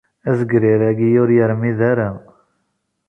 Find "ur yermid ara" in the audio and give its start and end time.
1.21-2.09